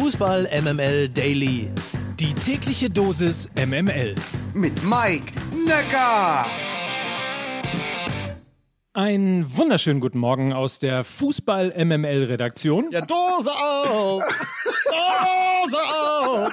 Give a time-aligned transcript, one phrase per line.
[0.00, 1.72] Fußball MML Daily.
[2.20, 4.14] Die tägliche Dosis MML.
[4.54, 6.46] Mit Mike Necker.
[8.92, 12.92] Einen wunderschönen guten Morgen aus der Fußball MML Redaktion.
[12.92, 14.22] Ja, Dose auf!
[15.64, 16.52] Dose auf!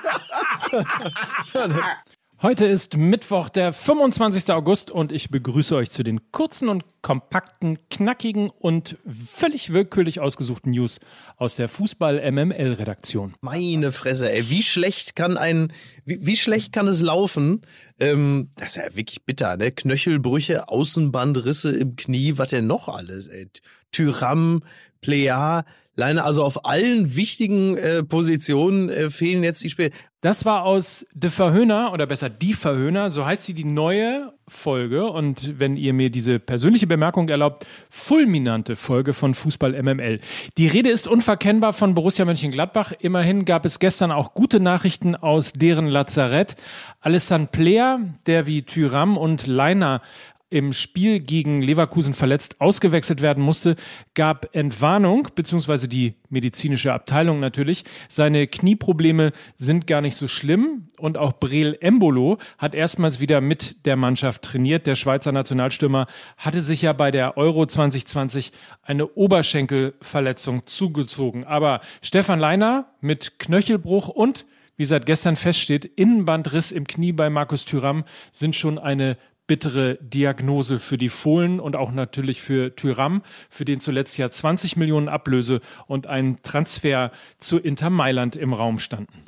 [2.41, 4.51] Heute ist Mittwoch, der 25.
[4.51, 10.71] August und ich begrüße euch zu den kurzen und kompakten, knackigen und völlig willkürlich ausgesuchten
[10.71, 10.99] News
[11.37, 13.35] aus der Fußball MML Redaktion.
[13.39, 15.71] Meine Fresse, ey, wie schlecht kann ein,
[16.03, 17.61] wie, wie schlecht kann es laufen?
[18.01, 19.71] Ähm, das ist ja wirklich bitter, ne?
[19.71, 23.47] Knöchelbrüche, Außenbandrisse im Knie, was denn noch alles, ey?
[23.93, 24.61] Tyram,
[25.05, 25.63] Plea,
[25.97, 29.91] Leine, also auf allen wichtigen äh, Positionen äh, fehlen jetzt die Spiele.
[30.19, 35.05] Das war aus De Verhöhner oder besser Die Verhöhner, so heißt sie die neue Folge
[35.05, 40.19] und wenn ihr mir diese persönliche Bemerkung erlaubt, fulminante Folge von Fußball MML.
[40.57, 42.91] Die Rede ist unverkennbar von Borussia Mönchengladbach.
[42.99, 46.55] Immerhin gab es gestern auch gute Nachrichten aus deren Lazarett.
[47.01, 50.01] Alessandro Plea, der wie Tyram und Leiner
[50.49, 53.75] im Spiel gegen Leverkusen verletzt ausgewechselt werden musste,
[54.13, 57.83] gab Entwarnung, beziehungsweise die medizinische Abteilung natürlich.
[58.09, 63.85] Seine Knieprobleme sind gar nicht so schlimm und auch Breel Embolo hat erstmals wieder mit
[63.85, 64.85] der Mannschaft trainiert.
[64.85, 66.05] Der Schweizer Nationalstürmer
[66.37, 68.51] hatte sich ja bei der Euro 2020
[68.83, 71.43] eine Oberschenkelverletzung zugezogen.
[71.43, 74.45] Aber Stefan Leiner mit Knöchelbruch und
[74.77, 80.79] wie seit gestern feststeht, Innenbandriss im Knie bei Markus Thüram sind schon eine bittere Diagnose
[80.79, 85.61] für die Fohlen und auch natürlich für Tyram, für den zuletzt ja 20 Millionen Ablöse
[85.87, 89.23] und ein Transfer zu Inter Mailand im Raum standen.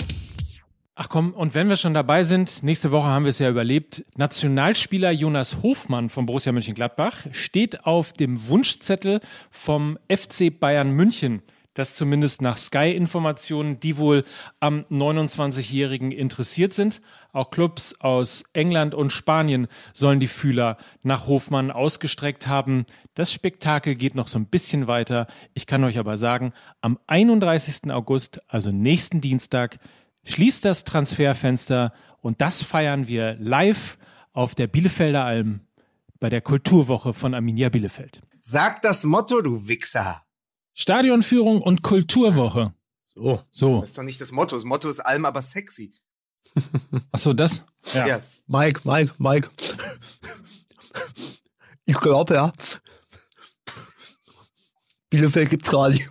[1.00, 4.04] Ach komm, und wenn wir schon dabei sind, nächste Woche haben wir es ja überlebt.
[4.16, 9.20] Nationalspieler Jonas Hofmann von Borussia Mönchengladbach steht auf dem Wunschzettel
[9.52, 11.44] vom FC Bayern München
[11.78, 14.24] das zumindest nach Sky-Informationen, die wohl
[14.60, 17.02] am 29-Jährigen interessiert sind.
[17.34, 22.86] Auch Clubs aus England und Spanien sollen die Fühler nach Hofmann ausgestreckt haben.
[23.14, 25.28] Das Spektakel geht noch so ein bisschen weiter.
[25.54, 27.92] Ich kann euch aber sagen, am 31.
[27.92, 29.80] August, also nächsten Dienstag,
[30.24, 33.98] schließt das Transferfenster und das feiern wir live
[34.34, 35.62] auf der Bielefelder Alm
[36.20, 38.22] bei der Kulturwoche von Arminia Bielefeld.
[38.40, 40.24] Sag das Motto, du Wichser.
[40.80, 42.72] Stadionführung und Kulturwoche.
[43.16, 43.42] So.
[43.50, 43.82] So.
[43.82, 44.56] Das ist doch nicht das Motto.
[44.56, 45.92] Das Motto ist Alm, aber sexy.
[47.12, 47.64] Ach so, das?
[47.94, 48.06] Ja.
[48.06, 48.44] Yes.
[48.46, 49.50] Mike, Mike, Mike.
[51.86, 52.54] Ich glaube, ja.
[55.10, 56.06] Bielefeld gibt's Radio.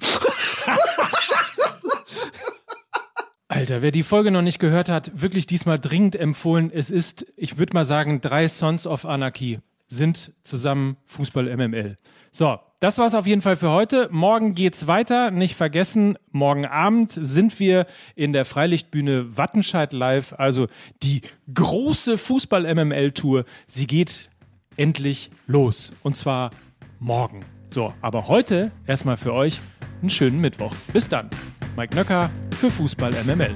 [3.47, 6.73] Alter, wer die Folge noch nicht gehört hat, wirklich diesmal dringend empfohlen.
[6.73, 11.97] Es ist, ich würde mal sagen, drei Sons of Anarchy sind zusammen Fußball MML.
[12.33, 14.09] So, das war's auf jeden Fall für heute.
[14.11, 15.31] Morgen geht's weiter.
[15.31, 20.35] Nicht vergessen, morgen Abend sind wir in der Freilichtbühne Wattenscheid live.
[20.35, 20.67] Also
[21.03, 21.23] die
[21.53, 23.45] große Fußball MML Tour.
[23.67, 24.29] Sie geht
[24.77, 25.93] endlich los.
[26.03, 26.51] Und zwar
[26.99, 27.45] morgen.
[27.71, 29.61] So, aber heute erstmal für euch
[30.01, 30.75] einen schönen Mittwoch.
[30.93, 31.31] Bis dann.
[31.77, 33.55] Mike Nöcker für Fußball MML.